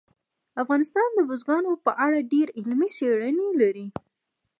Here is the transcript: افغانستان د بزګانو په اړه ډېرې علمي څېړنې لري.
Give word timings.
افغانستان 0.63 1.09
د 1.13 1.19
بزګانو 1.29 1.71
په 1.85 1.91
اړه 2.05 2.27
ډېرې 2.31 2.51
علمي 2.59 2.89
څېړنې 2.97 3.47
لري. 3.61 3.87